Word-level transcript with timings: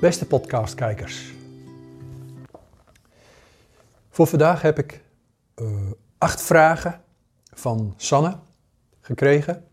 Beste 0.00 0.26
podcastkijkers. 0.26 1.32
Voor 4.10 4.26
vandaag 4.26 4.62
heb 4.62 4.78
ik 4.78 5.04
uh, 5.56 5.90
acht 6.18 6.42
vragen 6.42 7.02
van 7.52 7.94
Sanne 7.96 8.38
gekregen. 9.00 9.68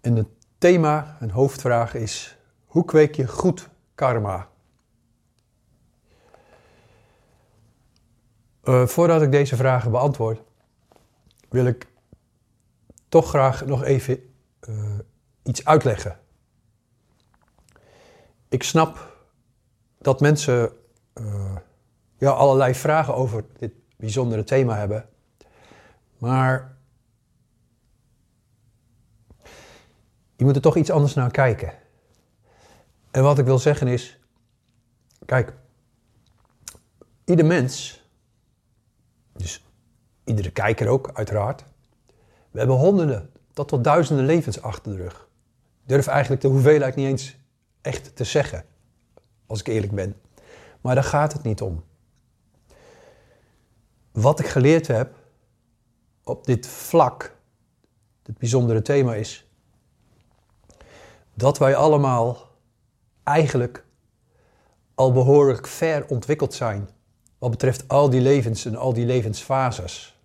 En 0.00 0.16
het 0.16 0.28
thema, 0.58 1.16
een 1.20 1.30
hoofdvraag 1.30 1.94
is: 1.94 2.38
hoe 2.66 2.84
kweek 2.84 3.14
je 3.14 3.26
goed 3.26 3.68
karma? 3.94 4.48
Uh, 8.64 8.86
voordat 8.86 9.22
ik 9.22 9.30
deze 9.30 9.56
vragen 9.56 9.90
beantwoord, 9.90 10.40
wil 11.48 11.66
ik 11.66 11.86
toch 13.08 13.28
graag 13.28 13.66
nog 13.66 13.84
even 13.84 14.34
uh, 14.68 14.98
iets 15.42 15.64
uitleggen. 15.64 16.19
Ik 18.50 18.62
snap 18.62 19.16
dat 19.98 20.20
mensen 20.20 20.72
uh, 21.14 21.56
ja, 22.18 22.30
allerlei 22.30 22.74
vragen 22.74 23.14
over 23.14 23.44
dit 23.58 23.72
bijzondere 23.96 24.44
thema 24.44 24.76
hebben. 24.76 25.08
Maar 26.18 26.76
je 30.36 30.44
moet 30.44 30.56
er 30.56 30.62
toch 30.62 30.76
iets 30.76 30.90
anders 30.90 31.14
naar 31.14 31.30
kijken. 31.30 31.72
En 33.10 33.22
wat 33.22 33.38
ik 33.38 33.44
wil 33.44 33.58
zeggen 33.58 33.86
is, 33.86 34.18
kijk, 35.26 35.52
ieder 37.24 37.46
mens, 37.46 38.04
dus 39.32 39.64
iedere 40.24 40.50
kijker 40.50 40.88
ook 40.88 41.10
uiteraard, 41.12 41.64
we 42.50 42.58
hebben 42.58 42.76
honderden 42.76 43.30
tot 43.52 43.68
tot 43.68 43.84
duizenden 43.84 44.26
levens 44.26 44.62
achter 44.62 44.92
de 44.92 45.02
rug. 45.02 45.28
Ik 45.82 45.88
durf 45.88 46.06
eigenlijk 46.06 46.42
de 46.42 46.48
hoeveelheid 46.48 46.94
niet 46.94 47.06
eens 47.06 47.39
echt 47.82 48.16
te 48.16 48.24
zeggen, 48.24 48.64
als 49.46 49.60
ik 49.60 49.66
eerlijk 49.66 49.92
ben. 49.92 50.20
Maar 50.80 50.94
daar 50.94 51.04
gaat 51.04 51.32
het 51.32 51.42
niet 51.42 51.60
om. 51.60 51.84
Wat 54.12 54.40
ik 54.40 54.46
geleerd 54.46 54.86
heb 54.86 55.14
op 56.24 56.44
dit 56.44 56.66
vlak, 56.66 57.36
dit 58.22 58.38
bijzondere 58.38 58.82
thema 58.82 59.14
is, 59.14 59.48
dat 61.34 61.58
wij 61.58 61.76
allemaal 61.76 62.48
eigenlijk 63.22 63.84
al 64.94 65.12
behoorlijk 65.12 65.66
ver 65.66 66.06
ontwikkeld 66.08 66.54
zijn 66.54 66.88
wat 67.40 67.50
betreft 67.50 67.88
al 67.88 68.10
die 68.10 68.20
levens 68.20 68.64
en 68.64 68.76
al 68.76 68.92
die 68.92 69.06
levensfases. 69.06 70.18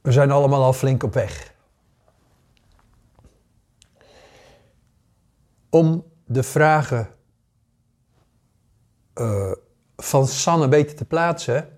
We 0.00 0.12
zijn 0.12 0.30
allemaal 0.30 0.62
al 0.62 0.72
flink 0.72 1.02
op 1.02 1.14
weg. 1.14 1.53
Om 5.74 6.04
de 6.26 6.42
vragen 6.42 7.08
uh, 9.14 9.52
van 9.96 10.26
Sanne 10.26 10.68
beter 10.68 10.96
te 10.96 11.04
plaatsen, 11.04 11.68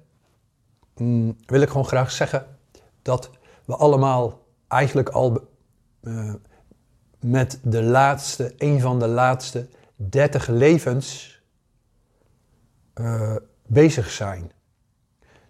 mm, 0.97 1.37
wil 1.47 1.61
ik 1.61 1.69
gewoon 1.69 1.87
graag 1.87 2.11
zeggen 2.11 2.59
dat 3.03 3.31
we 3.65 3.77
allemaal 3.77 4.47
eigenlijk 4.69 5.09
al 5.09 5.49
uh, 6.03 6.35
met 7.21 7.61
de 7.63 7.83
laatste, 7.83 8.55
een 8.59 8.81
van 8.81 8.99
de 8.99 9.09
laatste 9.09 9.69
30 9.95 10.47
levens 10.47 11.41
uh, 12.95 13.37
bezig 13.67 14.11
zijn. 14.11 14.53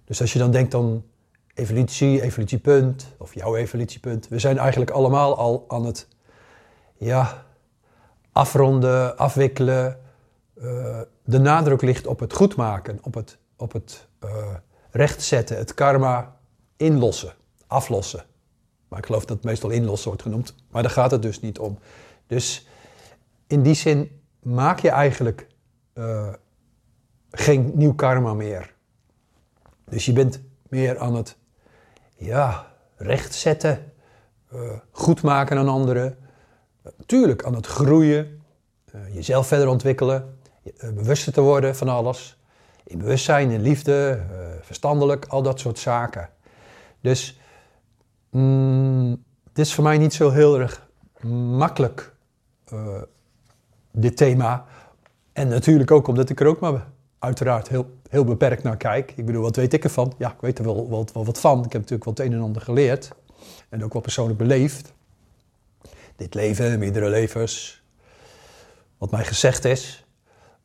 Dus 0.05 0.21
als 0.21 0.33
je 0.33 0.39
dan 0.39 0.51
denkt 0.51 0.75
aan 0.75 1.05
evolutie, 1.55 2.23
evolutiepunt 2.23 3.15
of 3.19 3.35
jouw 3.35 3.57
evolutiepunt, 3.57 4.29
we 4.29 4.39
zijn 4.39 4.59
eigenlijk 4.59 4.91
allemaal 4.91 5.37
al 5.37 5.65
aan 5.69 5.85
het 5.85 6.09
ja, 6.97 7.46
afronden, 8.37 9.17
afwikkelen. 9.19 10.01
Uh, 10.55 11.01
de 11.25 11.39
nadruk 11.39 11.83
ligt 11.83 12.07
op 12.07 12.21
het 12.21 12.33
goed 12.33 12.57
maken, 12.57 12.99
op 13.03 13.15
het, 13.15 13.39
op 13.57 13.73
het 13.73 14.09
uh, 14.25 14.31
rechtzetten, 14.91 15.57
het 15.57 15.75
karma 15.75 16.37
inlossen, 16.77 17.33
aflossen. 17.67 18.25
Maar 18.89 18.99
ik 18.99 19.07
geloof 19.07 19.25
dat 19.25 19.37
het 19.37 19.45
meestal 19.45 19.71
inlossen 19.71 20.09
wordt 20.09 20.23
genoemd, 20.23 20.55
maar 20.71 20.83
daar 20.83 20.91
gaat 20.91 21.11
het 21.11 21.23
dus 21.23 21.41
niet 21.41 21.59
om. 21.59 21.79
Dus 22.27 22.69
in 23.47 23.63
die 23.63 23.75
zin 23.75 24.21
maak 24.43 24.79
je 24.79 24.91
eigenlijk 24.91 25.47
uh, 25.95 26.33
geen 27.31 27.73
nieuw 27.75 27.95
karma 27.95 28.35
meer. 28.35 28.75
Dus 29.85 30.05
je 30.05 30.13
bent 30.13 30.41
meer 30.69 30.99
aan 30.99 31.15
het 31.15 31.37
ja, 32.17 32.67
rechtzetten, 32.97 33.93
goed 34.91 35.23
maken 35.23 35.59
aan 35.59 35.69
anderen. 35.69 36.26
Uh, 36.87 36.93
tuurlijk 37.07 37.45
aan 37.45 37.55
het 37.55 37.67
groeien, 37.67 38.43
jezelf 39.13 39.47
verder 39.47 39.69
ontwikkelen, 39.69 40.39
bewuster 40.95 41.33
te 41.33 41.41
worden 41.41 41.77
van 41.77 41.89
alles. 41.89 42.39
In 42.85 42.99
bewustzijn, 42.99 43.51
in 43.51 43.61
liefde, 43.61 44.21
verstandelijk, 44.61 45.25
al 45.25 45.43
dat 45.43 45.61
soort 45.61 45.79
zaken. 45.79 46.29
Dus 47.01 47.41
mm, 48.31 49.25
dit 49.53 49.67
is 49.67 49.75
voor 49.75 49.85
mij 49.85 49.99
niet 49.99 50.15
zo 50.15 50.31
heel 50.31 50.61
erg 50.61 50.89
makkelijk 51.57 52.15
dit 53.91 54.17
thema. 54.17 54.65
En 55.33 55.49
natuurlijk 55.49 55.91
ook 55.91 56.07
omdat 56.07 56.31
ik 56.31 56.41
er 56.41 56.47
ook 56.47 56.61
maar 56.61 56.87
uiteraard 57.19 57.69
heel, 57.69 57.87
heel 58.09 58.25
beperkt 58.25 58.63
naar 58.63 58.77
kijk. 58.77 59.13
Ik 59.17 59.27
bedoel, 59.27 59.43
wat 59.43 59.57
weet 59.57 59.73
ik 59.73 59.85
ervan? 59.85 60.13
Ja, 60.19 60.33
ik 60.33 60.41
weet 60.41 60.59
er 60.59 60.65
wel, 60.65 60.89
wel, 60.91 61.07
wel 61.13 61.25
wat 61.25 61.41
van. 61.41 61.59
Ik 61.65 61.73
heb 61.73 61.81
natuurlijk 61.81 62.05
wel 62.05 62.15
het 62.15 62.27
een 62.27 62.33
en 62.33 62.45
ander 62.45 62.63
geleerd. 62.63 63.13
En 63.69 63.85
ook 63.85 63.93
wel 63.93 64.03
persoonlijk 64.03 64.39
beleefd. 64.39 64.95
Dit 66.17 66.35
leven, 66.35 66.79
meerdere 66.79 67.09
levens. 67.09 67.83
Wat 68.99 69.11
mij 69.11 69.25
gezegd 69.25 69.65
is. 69.65 70.07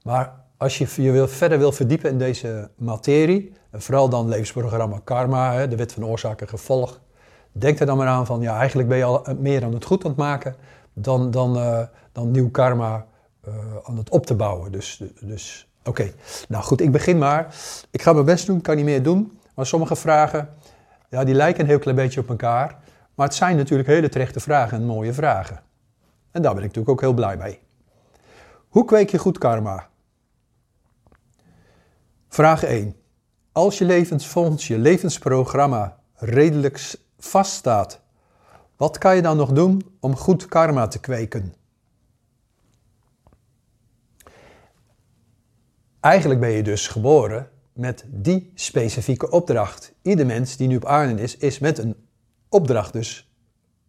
Maar 0.03 0.33
als 0.57 0.77
je 0.77 0.87
je 1.03 1.11
wil, 1.11 1.27
verder 1.27 1.57
wil 1.57 1.71
verdiepen 1.71 2.09
in 2.09 2.17
deze 2.17 2.69
materie, 2.75 3.53
en 3.69 3.81
vooral 3.81 4.09
dan 4.09 4.27
levensprogramma 4.27 5.01
karma, 5.03 5.67
de 5.67 5.75
wet 5.75 5.93
van 5.93 6.05
oorzaak 6.05 6.41
en 6.41 6.47
gevolg, 6.47 6.99
denk 7.51 7.79
er 7.79 7.85
dan 7.85 7.97
maar 7.97 8.07
aan 8.07 8.25
van, 8.25 8.41
ja, 8.41 8.57
eigenlijk 8.57 8.89
ben 8.89 8.97
je 8.97 9.03
al 9.03 9.25
meer 9.39 9.63
aan 9.63 9.73
het 9.73 9.85
goed 9.85 10.03
aan 10.03 10.09
het 10.09 10.19
maken 10.19 10.55
dan, 10.93 11.31
dan, 11.31 11.57
uh, 11.57 11.79
dan 12.11 12.31
nieuw 12.31 12.49
karma 12.49 13.05
uh, 13.47 13.53
aan 13.83 13.97
het 13.97 14.09
op 14.09 14.25
te 14.25 14.35
bouwen. 14.35 14.71
Dus, 14.71 15.03
dus 15.21 15.67
oké. 15.83 16.11
Nou 16.47 16.63
goed, 16.63 16.81
ik 16.81 16.91
begin 16.91 17.17
maar. 17.17 17.55
Ik 17.91 18.01
ga 18.01 18.13
mijn 18.13 18.25
best 18.25 18.45
doen, 18.45 18.61
kan 18.61 18.75
niet 18.75 18.85
meer 18.85 19.03
doen. 19.03 19.39
Maar 19.55 19.65
sommige 19.65 19.95
vragen, 19.95 20.49
ja, 21.09 21.23
die 21.23 21.35
lijken 21.35 21.61
een 21.61 21.69
heel 21.69 21.79
klein 21.79 21.95
beetje 21.95 22.19
op 22.19 22.29
elkaar. 22.29 22.79
Maar 23.15 23.27
het 23.27 23.35
zijn 23.35 23.57
natuurlijk 23.57 23.89
hele 23.89 24.09
terechte 24.09 24.39
vragen 24.39 24.77
en 24.77 24.85
mooie 24.85 25.13
vragen. 25.13 25.63
En 26.31 26.41
daar 26.41 26.53
ben 26.53 26.63
ik 26.63 26.67
natuurlijk 26.67 26.89
ook 26.89 27.01
heel 27.01 27.13
blij 27.13 27.37
mee. 27.37 27.59
Hoe 28.67 28.85
kweek 28.85 29.09
je 29.09 29.17
goed 29.17 29.37
karma? 29.37 29.89
Vraag 32.29 32.63
1. 32.63 32.95
Als 33.51 33.77
je 33.77 33.85
levensfonds, 33.85 34.67
je 34.67 34.77
levensprogramma 34.77 35.97
redelijk 36.13 36.95
vaststaat, 37.17 38.01
wat 38.75 38.97
kan 38.97 39.15
je 39.15 39.21
dan 39.21 39.37
nog 39.37 39.51
doen 39.51 39.95
om 39.99 40.15
goed 40.15 40.45
karma 40.45 40.87
te 40.87 40.99
kweken? 40.99 41.53
Eigenlijk 45.99 46.39
ben 46.39 46.49
je 46.49 46.63
dus 46.63 46.87
geboren 46.87 47.49
met 47.73 48.05
die 48.07 48.51
specifieke 48.55 49.29
opdracht. 49.29 49.93
Ieder 50.01 50.25
mens 50.25 50.57
die 50.57 50.67
nu 50.67 50.75
op 50.75 50.85
aarde 50.85 51.21
is, 51.21 51.37
is 51.37 51.59
met 51.59 51.77
een 51.77 51.95
opdracht 52.51 52.93
dus 52.93 53.31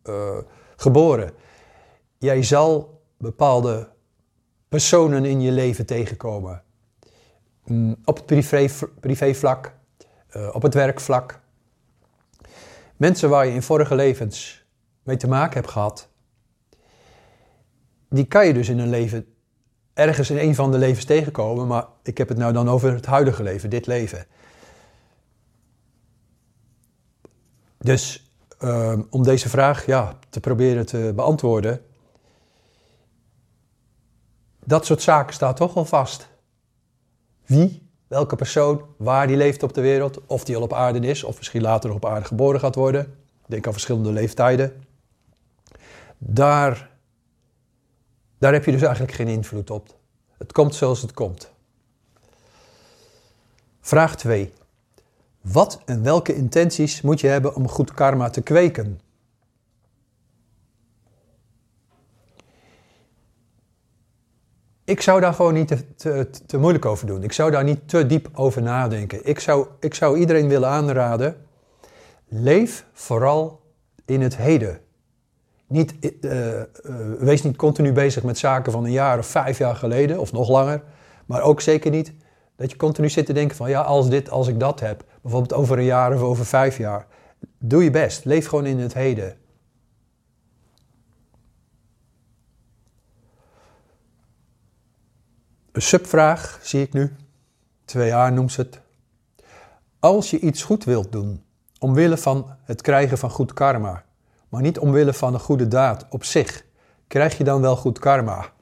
uh, 0.05 0.39
geboren. 0.77 1.31
Jij 2.19 2.43
zal 2.43 3.03
bepaalde 3.19 3.89
personen 4.69 5.25
in 5.25 5.41
je 5.41 5.53
leven 5.53 5.87
tegenkomen. 5.87 6.63
Mm, 7.65 7.97
op 8.05 8.17
het 8.17 8.27
privé, 8.27 8.69
privévlak, 9.01 9.75
uh, 10.37 10.55
op 10.55 10.63
het 10.63 10.75
werkvlak. 10.75 11.41
Mensen 12.97 13.31
waar 13.31 13.47
je 13.47 13.53
in 13.53 13.63
vorige 13.63 13.95
levens 13.95 14.67
mee 15.03 15.17
te 15.17 15.29
maken 15.29 15.55
hebt 15.55 15.71
gehad, 15.73 16.09
die 18.09 18.25
kan 18.25 18.47
je 18.47 18.53
dus 18.53 18.69
in 18.69 18.79
een 18.79 18.91
leven 18.91 19.27
ergens 19.95 20.31
in 20.31 20.39
een 20.39 20.55
van 20.55 20.71
de 20.71 20.79
levens 20.79 21.05
tegenkomen, 21.05 21.67
maar 21.67 21.87
ik 22.03 22.19
heb 22.19 22.29
het 22.29 22.39
nou 22.39 22.53
dan 22.53 22.69
over 22.69 22.93
het 22.93 23.07
huidige 23.07 23.43
leven, 23.43 23.71
dit 23.71 23.87
leven. 23.87 24.27
Dus 27.79 28.32
uh, 28.65 28.99
om 29.11 29.23
deze 29.23 29.49
vraag 29.49 29.87
ja, 29.87 30.19
te 30.29 30.41
proberen 30.41 30.87
te 30.87 31.13
beantwoorden, 31.15 31.85
dat 34.65 34.87
soort 34.87 35.03
zaken 35.03 35.35
staat 35.35 35.57
toch 35.57 35.75
wel 35.75 35.85
vast. 35.85 36.29
Wie, 37.47 37.89
welke 38.07 38.37
persoon, 38.37 38.83
waar 38.97 39.27
die 39.27 39.37
leeft 39.37 39.63
op 39.63 39.75
de 39.75 39.81
wereld, 39.81 40.27
of 40.27 40.45
die 40.45 40.57
al 40.57 40.63
op 40.63 40.73
aarde 40.73 40.99
is, 40.99 41.25
of 41.25 41.37
misschien 41.37 41.63
later 41.63 41.93
op 41.93 42.07
aarde 42.07 42.27
geboren 42.27 42.61
gaat 42.61 42.75
worden. 42.75 43.15
Denk 43.47 43.67
aan 43.67 43.73
verschillende 43.73 44.13
leeftijden. 44.13 44.85
Daar 46.19 46.91
daar 48.43 48.53
heb 48.53 48.65
je 48.65 48.73
dus 48.73 48.83
eigenlijk 48.83 49.13
geen 49.13 49.29
invloed 49.29 49.71
op. 49.71 49.97
Het 50.39 50.53
komt 50.53 50.75
zoals 50.75 51.03
het 51.03 51.13
komt. 51.13 51.51
Vraag 53.81 54.17
2. 54.17 54.53
Wat 55.43 55.83
en 55.85 56.03
welke 56.03 56.35
intenties 56.35 57.01
moet 57.01 57.21
je 57.21 57.27
hebben 57.27 57.55
om 57.55 57.69
goed 57.69 57.95
karma 57.95 58.31
te 58.31 58.43
kweken? 58.43 59.01
Ik 64.85 65.01
zou 65.01 65.21
daar 65.21 65.35
gewoon 65.35 65.55
niet 65.55 65.77
te, 65.97 66.31
te, 66.47 66.59
moeilijk 66.59 66.85
over 66.85 67.07
doen. 67.07 67.23
Ik 67.23 67.33
zou 67.33 67.51
daar 67.51 67.65
niet 67.65 67.89
te 67.89 68.07
diep 68.07 68.29
over 68.35 68.63
nadenken. 68.63 69.27
Ik 69.27 69.41
zou, 69.41 69.67
ik 69.81 69.95
zou 69.95 70.19
iedereen 70.19 70.49
willen 70.49 70.69
aanraden: 70.69 71.37
leef 72.29 72.87
vooral 72.93 73.61
in 74.05 74.21
het 74.21 74.37
heden. 74.37 74.81
Niet, 75.67 75.95
eh, 76.21 76.61
eh, 76.61 76.67
wees 77.19 77.43
niet 77.43 77.57
continu 77.57 77.93
bezig 77.93 78.23
met 78.23 78.39
zaken 78.39 78.73
van 78.73 78.85
een 78.85 78.93
jaar 78.93 79.19
of 79.19 79.27
vijf 79.27 79.59
jaar 79.59 79.77
geleden 79.77 80.19
of 80.19 80.33
nog 80.33 80.49
langer, 80.49 80.83
maar 81.27 81.43
ook 81.43 81.61
zeker 81.61 81.91
niet 81.91 82.13
dat 82.63 82.71
je 82.71 82.77
continu 82.77 83.09
zit 83.09 83.27
te 83.27 83.33
denken 83.33 83.57
van 83.57 83.71
ja, 83.71 83.81
als 83.81 84.09
dit, 84.09 84.31
als 84.31 84.49
ik 84.49 84.61
dat 84.61 84.81
heb. 84.81 85.05
Bijvoorbeeld 85.23 85.53
over 85.53 85.79
een 85.79 85.85
jaar 85.85 86.15
of 86.15 86.21
over 86.21 86.47
vijf 86.47 86.79
jaar. 86.79 87.07
Doe 87.59 87.85
je 87.85 87.91
best. 87.91 88.25
Leef 88.25 88.47
gewoon 88.47 88.67
in 88.67 88.79
het 88.79 88.95
heden. 88.95 89.37
Een 95.73 95.83
subvraag 95.83 96.59
zie 96.63 96.83
ik 96.83 96.93
nu. 96.93 97.13
2a 97.97 98.33
noemt 98.33 98.53
ze 98.53 98.61
het. 98.61 98.81
Als 99.99 100.31
je 100.31 100.39
iets 100.39 100.63
goed 100.63 100.85
wilt 100.85 101.13
doen, 101.13 101.45
omwille 101.79 102.17
van 102.17 102.57
het 102.65 102.83
krijgen 102.83 103.19
van 103.19 103.31
goed 103.31 103.53
karma, 103.53 104.05
maar 104.49 104.63
niet 104.63 104.79
omwille 104.79 105.13
van 105.13 105.35
een 105.35 105.41
goede 105.41 105.69
daad 105.69 106.07
op 106.11 106.25
zich, 106.25 106.65
krijg 107.07 107.39
je 107.39 107.45
dan 107.45 107.61
wel 107.61 107.77
goed 107.77 107.99
karma? 107.99 108.53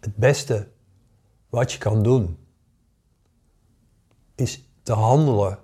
Het 0.00 0.16
beste 0.16 0.68
wat 1.48 1.72
je 1.72 1.78
kan 1.78 2.02
doen 2.02 2.38
is 4.34 4.68
te 4.82 4.92
handelen 4.92 5.58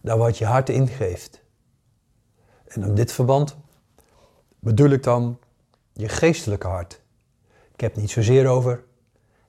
naar 0.00 0.18
wat 0.18 0.38
je 0.38 0.44
hart 0.44 0.68
ingeeft. 0.68 1.44
En 2.66 2.82
in 2.82 2.94
dit 2.94 3.12
verband 3.12 3.56
bedoel 4.58 4.90
ik 4.90 5.02
dan 5.02 5.38
je 5.92 6.08
geestelijke 6.08 6.66
hart. 6.66 7.00
Ik 7.72 7.80
heb 7.80 7.92
het 7.92 8.00
niet 8.00 8.10
zozeer 8.10 8.46
over 8.46 8.84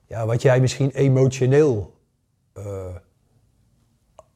ja, 0.06 0.26
wat 0.26 0.42
jij 0.42 0.60
misschien 0.60 0.90
emotioneel 0.90 1.96
uh, 2.54 2.94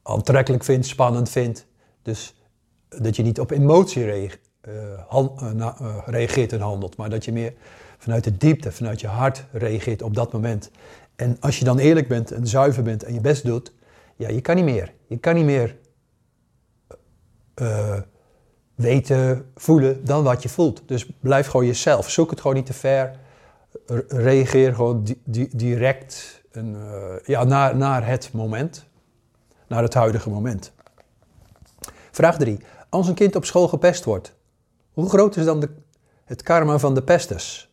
aantrekkelijk 0.01 0.63
vindt, 0.63 0.85
spannend 0.85 1.29
vindt. 1.29 1.67
Dus 2.01 2.35
dat 2.89 3.15
je 3.15 3.23
niet 3.23 3.39
op 3.39 3.51
emotie 3.51 4.05
uh, 4.05 5.03
reageert 6.05 6.53
en 6.53 6.61
handelt, 6.61 6.97
maar 6.97 7.09
dat 7.09 7.25
je 7.25 7.31
meer 7.31 7.53
vanuit 8.03 8.23
de 8.23 8.37
diepte, 8.37 8.71
vanuit 8.71 9.01
je 9.01 9.07
hart 9.07 9.45
reageert 9.51 10.01
op 10.01 10.15
dat 10.15 10.33
moment. 10.33 10.71
En 11.15 11.37
als 11.39 11.59
je 11.59 11.65
dan 11.65 11.79
eerlijk 11.79 12.07
bent 12.07 12.31
en 12.31 12.47
zuiver 12.47 12.83
bent 12.83 13.03
en 13.03 13.13
je 13.13 13.21
best 13.21 13.45
doet, 13.45 13.73
ja, 14.15 14.29
je 14.29 14.41
kan 14.41 14.55
niet 14.55 14.65
meer. 14.65 14.93
Je 15.07 15.17
kan 15.17 15.35
niet 15.35 15.45
meer 15.45 15.75
uh, 17.61 17.99
weten, 18.75 19.51
voelen 19.55 20.05
dan 20.05 20.23
wat 20.23 20.43
je 20.43 20.49
voelt. 20.49 20.81
Dus 20.85 21.05
blijf 21.19 21.47
gewoon 21.47 21.65
jezelf. 21.65 22.09
Zoek 22.09 22.29
het 22.29 22.41
gewoon 22.41 22.55
niet 22.55 22.65
te 22.65 22.73
ver. 22.73 23.15
Reageer 24.07 24.75
gewoon 24.75 25.03
di 25.03 25.21
di 25.23 25.49
direct 25.51 26.41
en, 26.51 26.75
uh, 26.75 27.15
ja, 27.25 27.43
naar, 27.43 27.77
naar 27.77 28.07
het 28.07 28.31
moment. 28.31 28.85
Naar 29.67 29.83
het 29.83 29.93
huidige 29.93 30.29
moment. 30.29 30.71
Vraag 32.11 32.37
3. 32.37 32.59
Als 32.89 33.07
een 33.07 33.13
kind 33.13 33.35
op 33.35 33.45
school 33.45 33.67
gepest 33.67 34.03
wordt, 34.03 34.35
hoe 34.93 35.09
groot 35.09 35.35
is 35.35 35.45
dan 35.45 35.59
de, 35.59 35.69
het 36.25 36.43
karma 36.43 36.77
van 36.77 36.93
de 36.93 37.03
pesters? 37.03 37.72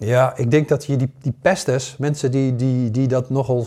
Ja, 0.00 0.36
ik 0.36 0.50
denk 0.50 0.68
dat 0.68 0.84
je 0.84 0.96
die, 0.96 1.12
die 1.18 1.34
pesters, 1.42 1.96
mensen 1.96 2.30
die, 2.30 2.56
die, 2.56 2.90
die 2.90 3.08
dat 3.08 3.30
nogal 3.30 3.66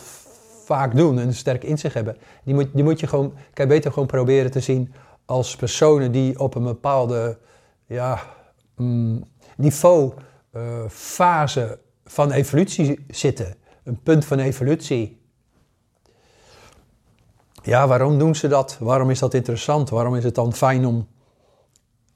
vaak 0.66 0.96
doen 0.96 1.20
en 1.20 1.34
sterk 1.34 1.64
in 1.64 1.78
zich 1.78 1.94
hebben, 1.94 2.18
die 2.44 2.54
moet, 2.54 2.70
die 2.74 2.84
moet 2.84 3.00
je 3.00 3.08
gewoon, 3.08 3.34
kan 3.54 3.68
beter 3.68 3.92
gewoon 3.92 4.08
proberen 4.08 4.52
te 4.52 4.60
zien 4.60 4.94
als 5.26 5.56
personen 5.56 6.12
die 6.12 6.40
op 6.40 6.56
een 6.56 6.64
bepaalde 6.64 7.38
ja, 7.86 8.20
mm, 8.76 9.24
niveau, 9.58 10.14
uh, 10.56 10.62
fase 10.90 11.80
van 12.06 12.32
evolutie 12.32 13.06
zitten. 13.08 13.56
Een 13.84 14.02
punt 14.02 14.26
van 14.26 14.40
evolutie. 14.40 15.22
Ja, 17.64 17.88
waarom 17.88 18.20
doen 18.20 18.36
ze 18.36 18.48
dat? 18.48 18.78
Waarom 18.80 19.10
is 19.10 19.20
dat 19.20 19.34
interessant? 19.34 19.90
Waarom 19.90 20.16
is 20.16 20.24
het 20.24 20.36
dan 20.36 20.54
fijn 20.54 20.86
om 20.86 21.08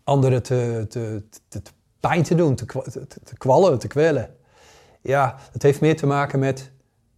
anderen 0.04 0.44
te, 0.44 0.86
te, 0.90 1.24
te, 1.48 1.62
te 1.62 1.72
pijn 2.00 2.24
te 2.24 2.36
doen, 2.36 2.56
te, 2.56 2.66
te, 2.66 3.08
te 3.24 3.38
kwallen, 3.38 3.80
te 3.80 3.88
kwellen? 3.88 4.36
Ja, 5.02 5.36
het 5.52 5.64
heeft 5.64 5.82
meer 5.82 5.98
te 5.98 6.06
maken 6.06 6.40
met 6.40 6.72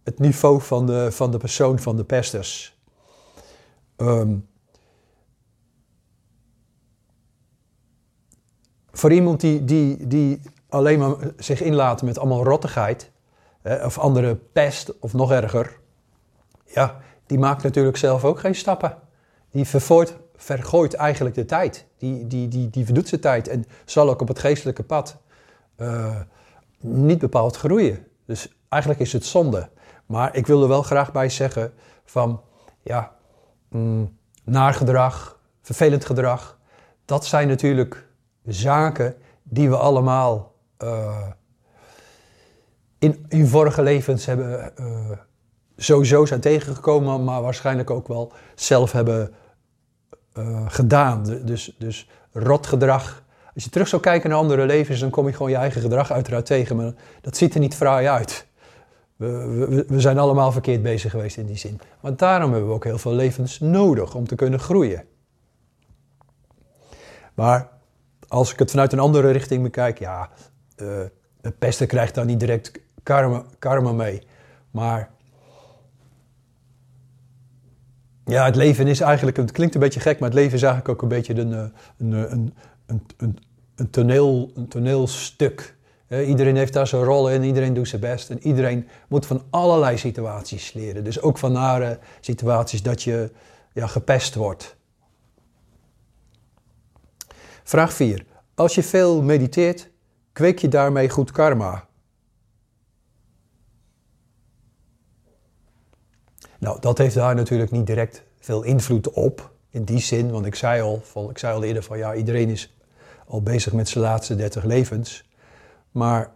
het 0.04 0.18
niveau 0.18 0.60
van 0.60 0.86
de, 0.86 1.12
van 1.12 1.30
de 1.30 1.38
persoon 1.38 1.78
van 1.78 1.96
de 1.96 2.04
pesters. 2.04 2.78
Um, 3.96 4.48
voor 8.92 9.12
iemand 9.12 9.40
die, 9.40 9.64
die, 9.64 10.06
die 10.06 10.40
alleen 10.68 10.98
maar 10.98 11.14
zich 11.36 11.62
inlaat 11.62 12.02
met 12.02 12.18
allemaal 12.18 12.44
rottigheid, 12.44 13.10
of 13.62 13.98
andere 13.98 14.34
pest, 14.34 14.98
of 14.98 15.12
nog 15.12 15.30
erger, 15.32 15.78
ja, 16.64 17.00
die 17.26 17.38
maakt 17.38 17.62
natuurlijk 17.62 17.96
zelf 17.96 18.24
ook 18.24 18.40
geen 18.40 18.54
stappen. 18.54 18.98
Die 19.50 19.64
vervoort, 19.64 20.16
vergooit 20.40 20.94
eigenlijk 20.94 21.34
de 21.34 21.44
tijd. 21.44 21.86
Die, 21.98 22.26
die, 22.26 22.48
die, 22.48 22.70
die 22.70 22.84
verdoet 22.84 23.08
zijn 23.08 23.20
tijd 23.20 23.48
en 23.48 23.64
zal 23.84 24.10
ook 24.10 24.20
op 24.20 24.28
het 24.28 24.38
geestelijke 24.38 24.82
pad 24.82 25.16
uh, 25.76 26.16
niet 26.80 27.18
bepaald 27.18 27.56
groeien. 27.56 28.06
Dus 28.26 28.52
eigenlijk 28.68 29.02
is 29.02 29.12
het 29.12 29.24
zonde. 29.24 29.68
Maar 30.06 30.36
ik 30.36 30.46
wil 30.46 30.62
er 30.62 30.68
wel 30.68 30.82
graag 30.82 31.12
bij 31.12 31.28
zeggen 31.28 31.72
van, 32.04 32.40
ja, 32.82 33.12
mm, 33.68 34.16
naar 34.44 34.74
gedrag, 34.74 35.38
vervelend 35.62 36.04
gedrag, 36.04 36.58
dat 37.04 37.24
zijn 37.24 37.48
natuurlijk 37.48 38.06
zaken 38.44 39.16
die 39.42 39.68
we 39.68 39.76
allemaal 39.76 40.54
uh, 40.82 41.26
in, 42.98 43.24
in 43.28 43.46
vorige 43.46 43.82
levens 43.82 44.26
hebben 44.26 44.72
uh, 44.80 45.10
sowieso 45.76 46.24
zijn 46.24 46.40
tegengekomen, 46.40 47.24
maar 47.24 47.42
waarschijnlijk 47.42 47.90
ook 47.90 48.08
wel 48.08 48.32
zelf 48.54 48.92
hebben 48.92 49.34
uh, 50.38 50.64
gedaan. 50.68 51.24
Dus, 51.44 51.74
dus 51.78 52.08
rotgedrag. 52.32 53.22
Als 53.54 53.64
je 53.64 53.70
terug 53.70 53.88
zou 53.88 54.02
kijken 54.02 54.30
naar 54.30 54.38
andere 54.38 54.66
levens, 54.66 55.00
dan 55.00 55.10
kom 55.10 55.26
je 55.26 55.32
gewoon 55.32 55.50
je 55.50 55.56
eigen 55.56 55.80
gedrag 55.80 56.12
uiteraard 56.12 56.46
tegen, 56.46 56.76
maar 56.76 56.92
dat 57.20 57.36
ziet 57.36 57.54
er 57.54 57.60
niet 57.60 57.74
fraai 57.74 58.06
uit. 58.06 58.46
We, 59.16 59.84
we, 59.88 60.00
zijn 60.00 60.18
allemaal 60.18 60.52
verkeerd 60.52 60.82
bezig 60.82 61.10
geweest 61.10 61.36
in 61.36 61.46
die 61.46 61.56
zin. 61.56 61.80
Maar 62.00 62.16
daarom 62.16 62.50
hebben 62.50 62.68
we 62.68 62.74
ook 62.74 62.84
heel 62.84 62.98
veel 62.98 63.12
levens 63.12 63.58
nodig 63.58 64.14
om 64.14 64.26
te 64.26 64.34
kunnen 64.34 64.60
groeien. 64.60 65.04
Maar 67.34 67.68
als 68.28 68.52
ik 68.52 68.58
het 68.58 68.70
vanuit 68.70 68.92
een 68.92 68.98
andere 68.98 69.30
richting 69.30 69.62
bekijk, 69.62 69.98
ja, 69.98 70.30
uh, 70.76 70.88
het 71.40 71.58
pesten 71.58 71.86
krijgt 71.86 72.14
dan 72.14 72.26
niet 72.26 72.40
direct 72.40 72.72
karma, 73.02 73.44
karma 73.58 73.92
mee. 73.92 74.22
Maar 74.70 75.10
ja, 78.30 78.44
het 78.44 78.56
leven 78.56 78.86
is 78.86 79.00
eigenlijk, 79.00 79.36
het 79.36 79.52
klinkt 79.52 79.74
een 79.74 79.80
beetje 79.80 80.00
gek, 80.00 80.18
maar 80.18 80.28
het 80.28 80.38
leven 80.38 80.54
is 80.54 80.62
eigenlijk 80.62 80.94
ook 80.94 81.02
een 81.02 81.16
beetje 81.16 81.34
een, 81.34 81.52
een, 81.52 81.72
een, 82.12 82.52
een, 82.86 83.02
een, 83.16 83.38
een, 83.76 83.90
toneel, 83.90 84.50
een 84.54 84.68
toneelstuk 84.68 85.74
iedereen 86.18 86.56
heeft 86.56 86.72
daar 86.72 86.86
zijn 86.86 87.02
rol 87.02 87.30
in, 87.30 87.42
iedereen 87.42 87.74
doet 87.74 87.88
zijn 87.88 88.00
best. 88.00 88.30
En 88.30 88.46
iedereen 88.46 88.88
moet 89.08 89.26
van 89.26 89.42
allerlei 89.50 89.98
situaties 89.98 90.72
leren. 90.72 91.04
Dus 91.04 91.20
ook 91.20 91.38
van 91.38 91.52
nare 91.52 91.98
situaties 92.20 92.82
dat 92.82 93.02
je 93.02 93.30
ja, 93.72 93.86
gepest 93.86 94.34
wordt. 94.34 94.76
Vraag 97.64 97.92
4. 97.92 98.24
Als 98.54 98.74
je 98.74 98.82
veel 98.82 99.22
mediteert, 99.22 99.90
kweek 100.32 100.58
je 100.58 100.68
daarmee 100.68 101.08
goed 101.08 101.30
karma? 101.30 101.88
Nou, 106.60 106.80
dat 106.80 106.98
heeft 106.98 107.14
daar 107.14 107.34
natuurlijk 107.34 107.70
niet 107.70 107.86
direct 107.86 108.22
veel 108.38 108.62
invloed 108.62 109.10
op. 109.10 109.50
In 109.70 109.84
die 109.84 110.00
zin, 110.00 110.30
want 110.30 110.46
ik 110.46 110.54
zei 110.54 110.82
al, 110.82 111.30
ik 111.30 111.38
zei 111.38 111.54
al 111.54 111.62
eerder 111.62 111.82
van 111.82 111.98
ja, 111.98 112.14
iedereen 112.14 112.48
is 112.48 112.76
al 113.26 113.42
bezig 113.42 113.72
met 113.72 113.88
zijn 113.88 114.04
laatste 114.04 114.36
30 114.36 114.64
levens. 114.64 115.30
Maar 115.90 116.32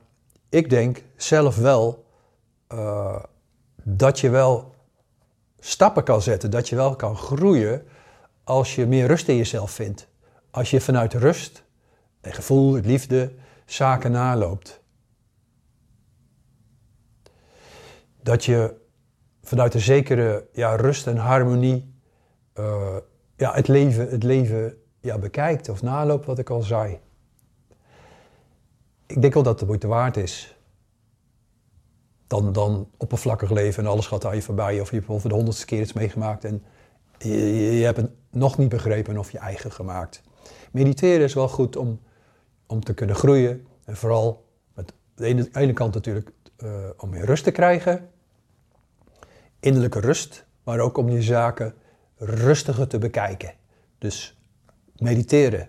ik 0.49 0.71
denk 0.71 1.03
zelf 1.17 1.57
wel 1.57 2.05
uh, 2.73 3.23
dat 3.83 4.21
je 4.21 4.31
wel 4.31 4.75
stappen 5.59 6.05
kan 6.05 6.23
zetten, 6.23 6.51
dat 6.51 6.69
je 6.69 6.77
wel 6.77 6.97
kan 6.97 7.17
groeien 7.17 7.87
als 8.45 8.75
je 8.75 8.87
meer 8.87 9.07
rust 9.07 9.29
in 9.29 9.37
jezelf 9.37 9.71
vindt. 9.71 10.09
Als 10.51 10.71
je 10.71 10.81
vanuit 10.81 11.15
rust 11.15 11.65
en 12.21 12.33
gevoel, 12.33 12.73
liefde, 12.73 13.33
zaken 13.65 14.11
naloopt. 14.11 14.81
Dat 18.23 18.45
je 18.45 18.83
vanuit 19.45 19.75
een 19.75 19.81
zekere 19.81 20.47
ja, 20.53 20.77
rust 20.77 21.07
en 21.07 21.17
harmonie 21.17 21.95
uh, 22.59 22.97
ja, 23.37 23.55
het 23.55 23.69
leven, 23.69 24.09
het 24.09 24.23
leven 24.23 24.77
ja, 25.01 25.19
bekijkt 25.19 25.69
of 25.69 25.83
naloopt, 25.83 26.27
wat 26.27 26.39
ik 26.39 26.51
al 26.51 26.63
zei 26.63 26.99
ik 29.07 29.21
denk 29.21 29.35
wel 29.35 29.43
dat 29.43 29.53
het 29.53 29.61
de 29.61 29.67
moeite 29.67 29.87
waard 29.87 30.17
is. 30.17 30.57
dan, 32.27 32.53
dan 32.53 32.91
oppervlakkig 32.97 33.51
leven 33.51 33.85
en 33.85 33.91
alles 33.91 34.07
gaat 34.07 34.25
aan 34.25 34.35
je 34.35 34.43
voorbij. 34.43 34.81
Of 34.81 34.91
je 34.91 34.97
hebt 34.97 35.07
bijvoorbeeld 35.07 35.29
de 35.29 35.35
honderdste 35.35 35.67
keer 35.67 35.81
iets 35.81 35.93
meegemaakt 35.93 36.45
en 36.45 36.63
je, 37.19 37.83
hebt 37.85 37.97
het 37.97 38.11
nog 38.31 38.59
niet 38.59 38.69
begrepen 38.69 39.19
of 39.19 39.31
je 39.31 39.39
eigen 39.39 39.73
gemaakt. 39.73 40.23
Mediteren 40.71 41.25
is 41.25 41.35
wel 41.35 41.49
goed 41.49 41.77
om, 41.77 42.01
om 42.67 42.85
te 42.85 42.95
kunnen 42.95 43.17
groeien. 43.17 43.67
En 43.85 43.97
vooral 43.97 44.45
met 44.75 44.93
de 45.15 45.49
ene, 45.53 45.73
kant 45.73 45.95
natuurlijk 45.95 46.31
uh, 46.59 46.71
om 46.97 47.11
meer 47.11 47.25
rust 47.25 47.45
te 47.45 47.51
krijgen. 47.51 48.09
Innerlijke 49.65 50.01
rust, 50.01 50.47
maar 50.65 50.81
ook 50.81 50.97
om 50.97 51.09
je 51.09 51.23
zaken 51.23 51.75
rustiger 52.17 52.87
te 52.87 52.99
bekijken. 52.99 53.53
Dus 53.99 54.39
mediteren, 54.97 55.69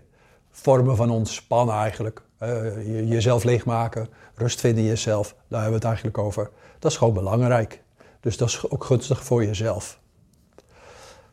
vormen 0.51 0.95
van 0.95 1.09
ontspannen 1.09 1.75
eigenlijk. 1.75 2.23
Uh, 2.39 3.09
jezelf 3.09 3.43
leegmaken, 3.43 4.07
rust 4.33 4.59
vinden 4.59 4.83
in 4.83 4.89
jezelf, 4.89 5.27
daar 5.29 5.61
hebben 5.61 5.69
we 5.69 5.75
het 5.75 5.83
eigenlijk 5.85 6.17
over. 6.17 6.49
Dat 6.79 6.91
is 6.91 6.97
gewoon 6.97 7.13
belangrijk. 7.13 7.83
Dus 8.19 8.37
dat 8.37 8.47
is 8.47 8.69
ook 8.69 8.83
gunstig 8.83 9.23
voor 9.23 9.45
jezelf. 9.45 9.99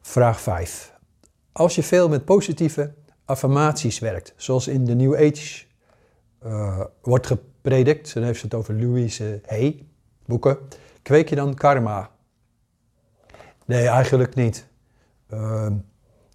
Vraag 0.00 0.40
5. 0.40 0.92
Als 1.52 1.74
je 1.74 1.82
veel 1.82 2.08
met 2.08 2.24
positieve 2.24 2.94
affirmaties 3.24 3.98
werkt, 3.98 4.34
zoals 4.36 4.68
in 4.68 4.84
de 4.84 4.94
New 4.94 5.14
Age 5.14 5.64
uh, 6.46 6.80
wordt 7.02 7.26
gepredikt, 7.26 8.14
dan 8.14 8.22
heeft 8.22 8.38
ze 8.38 8.44
het 8.44 8.54
over 8.54 8.74
Louise 8.74 9.40
Hay, 9.46 9.86
boeken, 10.26 10.58
kweek 11.02 11.28
je 11.28 11.34
dan 11.34 11.54
karma? 11.54 12.11
Nee, 13.72 13.88
eigenlijk 13.88 14.34
niet. 14.34 14.66
Uh, 15.32 15.66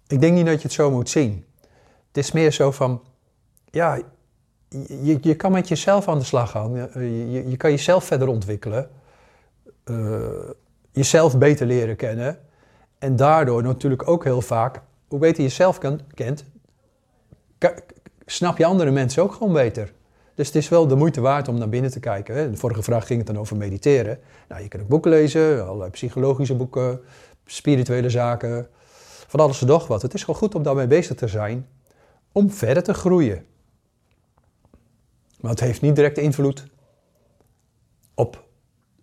ik 0.06 0.20
denk 0.20 0.34
niet 0.34 0.46
dat 0.46 0.56
je 0.56 0.62
het 0.62 0.72
zo 0.72 0.90
moet 0.90 1.08
zien. 1.08 1.44
Het 2.06 2.16
is 2.16 2.32
meer 2.32 2.52
zo 2.52 2.70
van, 2.70 3.02
ja, 3.70 3.98
je, 5.02 5.18
je 5.20 5.34
kan 5.36 5.52
met 5.52 5.68
jezelf 5.68 6.08
aan 6.08 6.18
de 6.18 6.24
slag 6.24 6.50
gaan. 6.50 6.72
Je, 6.72 7.30
je, 7.30 7.48
je 7.48 7.56
kan 7.56 7.70
jezelf 7.70 8.04
verder 8.04 8.28
ontwikkelen. 8.28 8.90
Uh, 9.84 10.20
jezelf 10.90 11.38
beter 11.38 11.66
leren 11.66 11.96
kennen. 11.96 12.38
En 12.98 13.16
daardoor 13.16 13.62
natuurlijk 13.62 14.08
ook 14.08 14.24
heel 14.24 14.40
vaak, 14.40 14.80
hoe 15.08 15.18
beter 15.18 15.36
je 15.36 15.48
jezelf 15.48 15.78
kent, 16.14 16.44
snap 18.26 18.58
je 18.58 18.64
andere 18.64 18.90
mensen 18.90 19.22
ook 19.22 19.32
gewoon 19.32 19.52
beter. 19.52 19.92
Dus 20.38 20.46
het 20.46 20.56
is 20.56 20.68
wel 20.68 20.86
de 20.86 20.94
moeite 20.94 21.20
waard 21.20 21.48
om 21.48 21.58
naar 21.58 21.68
binnen 21.68 21.90
te 21.90 22.00
kijken. 22.00 22.34
Hè. 22.34 22.50
De 22.50 22.56
vorige 22.56 22.82
vraag 22.82 23.06
ging 23.06 23.18
het 23.18 23.26
dan 23.26 23.38
over 23.38 23.56
mediteren. 23.56 24.18
Nou, 24.48 24.62
je 24.62 24.68
kan 24.68 24.80
ook 24.80 24.88
boeken 24.88 25.10
lezen, 25.10 25.66
allerlei 25.66 25.90
psychologische 25.90 26.54
boeken, 26.54 27.00
spirituele 27.46 28.10
zaken, 28.10 28.68
van 29.26 29.40
alles 29.40 29.60
en 29.60 29.66
nog 29.66 29.86
wat. 29.86 30.02
Het 30.02 30.14
is 30.14 30.20
gewoon 30.20 30.40
goed 30.40 30.54
om 30.54 30.62
daarmee 30.62 30.86
bezig 30.86 31.16
te 31.16 31.28
zijn, 31.28 31.66
om 32.32 32.50
verder 32.50 32.82
te 32.82 32.94
groeien. 32.94 33.46
Maar 35.40 35.50
het 35.50 35.60
heeft 35.60 35.80
niet 35.80 35.96
direct 35.96 36.18
invloed 36.18 36.66
op 38.14 38.44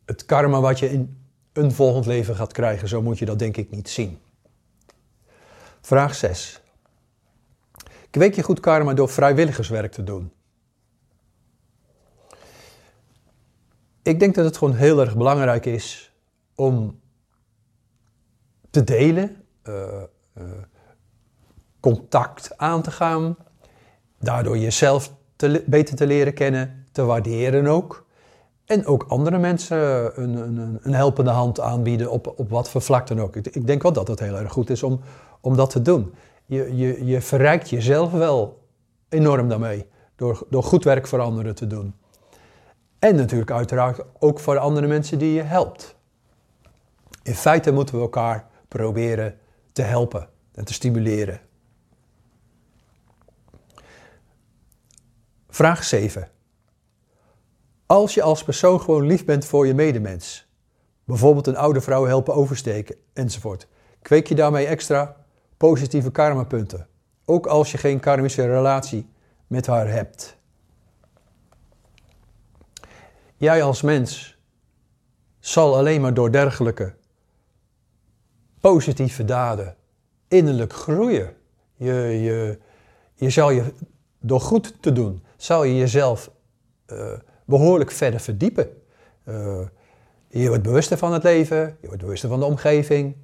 het 0.06 0.26
karma 0.26 0.62
wat 0.62 0.80
je 0.80 0.92
in 0.92 1.18
een 1.54 1.72
volgend 1.72 2.06
leven 2.06 2.36
gaat 2.36 2.54
krijgen. 2.54 2.88
Zo 2.88 3.02
moet 3.02 3.20
je 3.20 3.26
dat 3.26 3.40
denk 3.40 3.58
ik 3.58 3.70
niet 3.70 3.90
zien. 3.90 4.20
Vraag 5.82 6.16
6. 6.16 6.62
Kweek 8.10 8.36
je 8.36 8.44
goed 8.44 8.60
karma 8.60 8.94
door 8.94 9.10
vrijwilligerswerk 9.10 9.92
te 9.92 10.04
doen? 10.04 10.32
Ik 14.06 14.20
denk 14.20 14.36
dat 14.36 14.46
het 14.46 14.58
gewoon 14.58 14.74
heel 14.74 15.00
erg 15.00 15.18
belangrijk 15.18 15.66
is 15.66 16.14
om 16.56 17.00
te 18.70 18.84
delen, 18.84 19.36
uh, 19.64 19.76
uh, 20.38 20.44
contact 21.80 22.58
aan 22.58 22.82
te 22.82 22.92
gaan, 22.92 23.38
daardoor 24.20 24.58
jezelf 24.58 25.14
te, 25.36 25.64
beter 25.68 25.96
te 25.96 26.08
leren 26.08 26.34
kennen, 26.34 26.86
te 26.92 27.04
waarderen 27.04 27.68
ook. 27.68 28.06
En 28.66 28.86
ook 28.86 29.06
andere 29.08 29.38
mensen 29.38 29.78
een, 30.22 30.36
een, 30.36 30.80
een 30.82 30.94
helpende 30.94 31.32
hand 31.32 31.60
aanbieden 31.60 32.12
op, 32.12 32.34
op 32.36 32.50
wat 32.50 32.70
voor 32.70 32.82
vlak 32.82 33.08
dan 33.08 33.22
ook. 33.22 33.36
Ik, 33.36 33.48
ik, 33.48 33.68
denk 33.68 33.84
wel 33.84 33.94
dat 33.94 34.08
het 34.08 34.20
heel 34.20 34.38
erg 34.38 34.52
goed 34.52 34.70
is 34.70 34.84
om, 34.84 35.00
om 35.42 35.56
dat 35.56 35.70
te 35.70 35.82
doen. 35.82 36.14
Je, 36.46 36.76
je, 36.76 37.06
je 37.06 37.22
verrijkt 37.22 37.70
jezelf 37.70 38.12
wel 38.12 38.68
enorm 39.10 39.50
daarmee, 39.50 39.86
door, 40.16 40.46
door 40.50 40.64
goed 40.64 40.84
werk 40.84 41.08
voor 41.08 41.20
anderen 41.20 41.56
te 41.56 41.68
doen. 41.68 41.96
En 43.06 43.16
natuurlijk 43.16 43.52
uiteraard 43.52 44.00
ook 44.20 44.40
voor 44.40 44.58
andere 44.58 44.88
mensen 44.88 45.20
die 45.20 45.34
je 45.34 45.42
helpt. 45.42 45.96
In 47.24 47.36
feite 47.36 47.72
moeten 47.72 47.96
we 47.96 48.02
elkaar 48.02 48.48
proberen 48.68 49.38
te 49.72 49.82
helpen 49.82 50.30
en 50.54 50.66
te 50.66 50.74
stimuleren. 50.74 51.42
Vraag 55.50 55.84
7. 55.84 56.30
Als 57.86 58.14
je 58.14 58.22
als 58.22 58.44
persoon 58.44 58.82
gewoon 58.82 59.06
lief 59.06 59.26
bent 59.26 59.46
voor 59.46 59.68
je 59.68 59.74
medemens, 59.74 60.48
bijvoorbeeld 61.04 61.48
een 61.48 61.58
oude 61.58 61.82
vrouw 61.82 62.06
helpen 62.06 62.34
oversteken 62.34 62.96
enzovoort, 63.14 63.68
kweek 64.02 64.28
je 64.28 64.36
daarmee 64.36 64.66
extra 64.66 65.26
positieve 65.58 66.12
karmapunten, 66.12 66.88
ook 67.26 67.46
als 67.46 67.72
je 67.72 67.78
geen 67.78 68.00
karmische 68.00 68.46
relatie 68.46 69.10
met 69.48 69.66
haar 69.66 69.88
hebt. 69.88 70.35
Jij 73.46 73.64
als 73.64 73.82
mens 73.82 74.38
zal 75.40 75.78
alleen 75.78 76.02
maar 76.02 76.14
door 76.14 76.32
dergelijke 76.32 76.94
positieve 78.60 79.26
daden 79.26 79.76
innerlijk 80.28 80.74
groeien. 80.74 81.36
Je, 81.76 81.94
je, 81.94 82.60
je 83.14 83.30
zal 83.30 83.50
je, 83.50 83.74
door 84.20 84.42
goed 84.42 84.82
te 84.82 84.92
doen, 84.92 85.24
zal 85.38 85.64
je 85.64 85.76
jezelf 85.76 86.32
uh, 86.88 87.12
behoorlijk 87.46 87.92
verder 87.92 88.20
verdiepen. 88.20 88.82
Uh, 89.26 89.62
je 90.28 90.48
wordt 90.48 90.64
bewuster 90.64 90.98
van 90.98 91.14
het 91.14 91.24
leven, 91.24 91.78
je 91.82 91.88
wordt 91.88 92.02
bewuster 92.02 92.30
van 92.30 92.40
de 92.40 92.46
omgeving. 92.46 93.16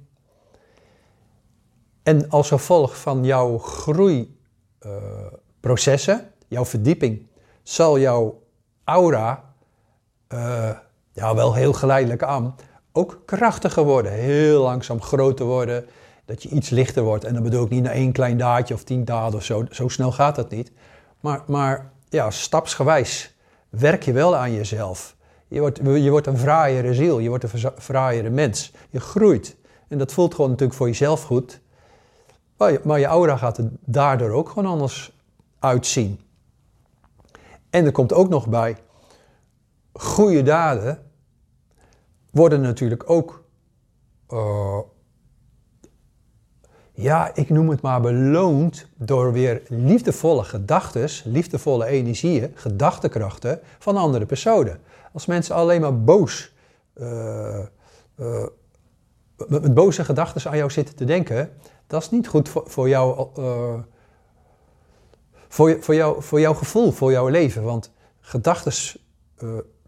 En 2.02 2.30
als 2.30 2.48
gevolg 2.48 3.00
van 3.00 3.24
jouw 3.24 3.58
groeiprocessen, 3.58 6.18
uh, 6.18 6.24
jouw 6.48 6.64
verdieping, 6.64 7.26
zal 7.62 7.98
jouw 7.98 8.42
aura, 8.84 9.50
ja 11.12 11.34
wel 11.34 11.54
heel 11.54 11.72
geleidelijk 11.72 12.22
aan, 12.22 12.54
ook 12.92 13.22
krachtiger 13.26 13.84
worden. 13.84 14.12
Heel 14.12 14.62
langzaam 14.62 15.02
groter 15.02 15.46
worden, 15.46 15.86
dat 16.24 16.42
je 16.42 16.48
iets 16.48 16.70
lichter 16.70 17.02
wordt. 17.02 17.24
En 17.24 17.34
dan 17.34 17.42
bedoel 17.42 17.64
ik 17.64 17.70
niet 17.70 17.82
naar 17.82 17.92
één 17.92 18.12
klein 18.12 18.36
daadje 18.36 18.74
of 18.74 18.84
tien 18.84 19.04
daden 19.04 19.38
of 19.38 19.44
zo, 19.44 19.64
zo 19.70 19.88
snel 19.88 20.12
gaat 20.12 20.36
dat 20.36 20.50
niet. 20.50 20.72
Maar, 21.20 21.42
maar 21.46 21.90
ja, 22.08 22.30
stapsgewijs 22.30 23.34
werk 23.68 24.02
je 24.02 24.12
wel 24.12 24.36
aan 24.36 24.52
jezelf. 24.52 25.16
Je 25.48 25.60
wordt, 25.60 25.78
je 25.82 26.10
wordt 26.10 26.26
een 26.26 26.38
fraaiere 26.38 26.94
ziel, 26.94 27.18
je 27.18 27.28
wordt 27.28 27.44
een 27.44 27.72
fraaiere 27.78 28.30
mens. 28.30 28.72
Je 28.90 29.00
groeit. 29.00 29.56
En 29.88 29.98
dat 29.98 30.12
voelt 30.12 30.34
gewoon 30.34 30.50
natuurlijk 30.50 30.78
voor 30.78 30.86
jezelf 30.86 31.22
goed. 31.22 31.60
Maar 32.56 32.72
je, 32.72 32.80
maar 32.84 32.98
je 32.98 33.06
aura 33.06 33.36
gaat 33.36 33.58
er 33.58 33.70
daardoor 33.80 34.30
ook 34.30 34.48
gewoon 34.48 34.72
anders 34.72 35.12
uitzien. 35.58 36.20
En 37.70 37.84
er 37.84 37.92
komt 37.92 38.12
ook 38.12 38.28
nog 38.28 38.48
bij, 38.48 38.76
goede 39.92 40.42
daden 40.42 41.02
worden 42.30 42.60
natuurlijk 42.60 43.10
ook 43.10 43.44
uh, 44.32 44.78
ja, 46.92 47.34
ik 47.34 47.48
noem 47.48 47.68
het 47.68 47.80
maar 47.80 48.00
beloond 48.00 48.86
door 48.96 49.32
weer 49.32 49.62
liefdevolle 49.68 50.44
gedachten, 50.44 51.08
liefdevolle 51.24 51.86
energieën, 51.86 52.52
gedachtekrachten 52.54 53.60
van 53.78 53.96
andere 53.96 54.26
personen. 54.26 54.80
Als 55.12 55.26
mensen 55.26 55.54
alleen 55.54 55.80
maar 55.80 56.02
boos, 56.02 56.52
uh, 56.94 57.58
uh, 58.16 58.46
met 59.48 59.74
boze 59.74 60.04
gedachten 60.04 60.50
aan 60.50 60.56
jou 60.56 60.70
zitten 60.70 60.94
te 60.94 61.04
denken, 61.04 61.50
dat 61.86 62.02
is 62.02 62.10
niet 62.10 62.28
goed 62.28 62.48
voor, 62.48 62.62
voor, 62.66 62.88
jou, 62.88 63.28
voor, 65.48 65.76
voor, 65.80 65.94
jou, 65.94 66.22
voor 66.22 66.40
jouw 66.40 66.54
gevoel, 66.54 66.92
voor 66.92 67.10
jouw 67.10 67.28
leven. 67.28 67.62
Want 67.62 67.92
gedachten 68.20 68.72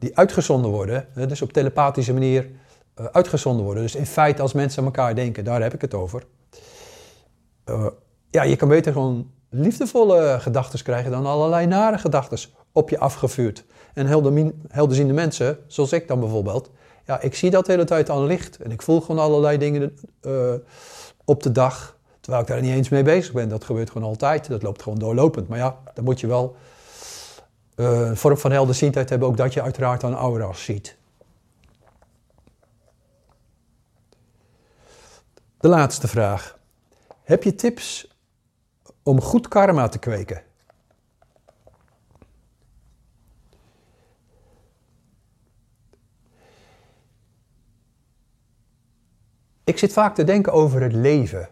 die 0.04 0.16
uitgezonden 0.16 0.70
worden, 0.70 1.06
dus 1.14 1.42
op 1.42 1.52
telepathische 1.52 2.12
manier 2.12 2.50
uitgezonden 3.12 3.64
worden. 3.64 3.82
Dus 3.82 3.94
in 3.94 4.06
feite 4.06 4.42
als 4.42 4.52
mensen 4.52 4.78
aan 4.78 4.84
elkaar 4.84 5.14
denken, 5.14 5.44
daar 5.44 5.62
heb 5.62 5.74
ik 5.74 5.80
het 5.80 5.94
over 5.94 6.22
uh, 7.70 7.86
ja, 8.30 8.42
je 8.42 8.56
kan 8.56 8.68
beter 8.68 8.92
gewoon 8.92 9.30
liefdevolle 9.50 10.36
gedachten 10.40 10.82
krijgen 10.82 11.10
dan 11.10 11.26
allerlei 11.26 11.66
nare 11.66 11.98
gedachten 11.98 12.38
op 12.72 12.90
je 12.90 12.98
afgevuurd. 12.98 13.64
En 13.94 14.06
helderziende 14.68 15.12
mensen, 15.12 15.58
zoals 15.66 15.92
ik 15.92 16.08
dan 16.08 16.20
bijvoorbeeld, 16.20 16.70
ja, 17.06 17.20
ik 17.20 17.34
zie 17.34 17.50
dat 17.50 17.66
de 17.66 17.72
hele 17.72 17.84
tijd 17.84 18.10
aan 18.10 18.26
licht. 18.26 18.56
En 18.56 18.70
ik 18.70 18.82
voel 18.82 19.00
gewoon 19.00 19.24
allerlei 19.24 19.58
dingen 19.58 19.98
uh, 20.22 20.54
op 21.24 21.42
de 21.42 21.52
dag, 21.52 21.98
terwijl 22.20 22.42
ik 22.42 22.48
daar 22.48 22.60
niet 22.60 22.74
eens 22.74 22.88
mee 22.88 23.02
bezig 23.02 23.32
ben. 23.32 23.48
Dat 23.48 23.64
gebeurt 23.64 23.90
gewoon 23.90 24.08
altijd, 24.08 24.48
dat 24.48 24.62
loopt 24.62 24.82
gewoon 24.82 24.98
doorlopend. 24.98 25.48
Maar 25.48 25.58
ja, 25.58 25.78
dan 25.94 26.04
moet 26.04 26.20
je 26.20 26.26
wel 26.26 26.56
eh, 27.74 28.00
een 28.00 28.16
vorm 28.16 28.36
van 28.36 28.50
helderziendheid 28.50 29.08
hebben, 29.08 29.28
ook 29.28 29.36
dat 29.36 29.52
je 29.52 29.62
uiteraard 29.62 30.04
aan 30.04 30.14
aura's 30.14 30.64
ziet. 30.64 30.96
De 35.58 35.68
laatste 35.68 36.08
vraag. 36.08 36.58
Heb 37.22 37.42
je 37.42 37.54
tips 37.54 38.16
om 39.02 39.20
goed 39.20 39.48
karma 39.48 39.88
te 39.88 39.98
kweken? 39.98 40.42
Ik 49.64 49.78
zit 49.78 49.92
vaak 49.92 50.14
te 50.14 50.24
denken 50.24 50.52
over 50.52 50.82
het 50.82 50.92
leven. 50.92 51.48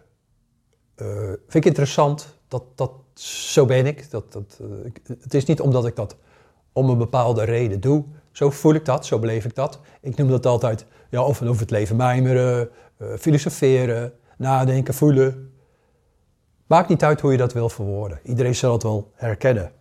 Eh, 0.95 1.07
vind 1.27 1.55
ik 1.55 1.65
interessant 1.65 2.39
dat, 2.49 2.65
dat 2.75 2.93
zo 3.21 3.65
ben 3.65 3.87
ik. 3.87 4.11
Dat, 4.11 4.33
dat, 4.33 4.59
uh, 4.61 4.93
het 5.21 5.35
is 5.35 5.45
niet 5.45 5.61
omdat 5.61 5.87
ik 5.87 5.97
dat 5.97 6.17
om 6.73 6.91
een 6.91 6.99
bepaalde 6.99 7.45
reden 7.45 7.81
doe. 7.81 8.05
Zo 8.33 8.51
voel 8.51 8.75
ik 8.75 8.85
dat, 8.85 9.07
zo 9.07 9.19
beleef 9.19 9.45
ik 9.45 9.55
dat. 9.55 9.81
Ik 10.01 10.17
noem 10.17 10.29
dat 10.29 10.47
altijd 10.47 10.87
ja, 11.09 11.25
of 11.25 11.43
over 11.43 11.61
het 11.61 11.71
leven 11.71 11.97
mijmeren, 11.97 12.71
uh, 12.99 13.15
filosoferen, 13.19 14.13
nadenken, 14.37 14.95
voelen. 14.95 15.53
Maakt 16.67 16.89
niet 16.89 17.05
uit 17.05 17.21
hoe 17.21 17.33
je 17.33 17.39
dat 17.39 17.53
wil 17.53 17.69
verwoorden. 17.69 18.21
Iedereen 18.23 18.55
zal 18.55 18.73
het 18.73 18.83
wel 18.83 19.11
herkennen. 19.15 19.73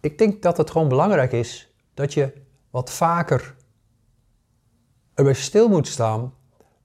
Ik 0.00 0.18
denk 0.18 0.42
dat 0.42 0.56
het 0.56 0.70
gewoon 0.70 0.88
belangrijk 0.88 1.32
is 1.32 1.72
dat 1.94 2.14
je 2.14 2.32
wat 2.70 2.90
vaker 2.90 3.54
erbij 5.14 5.34
stil 5.34 5.68
moet 5.68 5.86
staan 5.86 6.34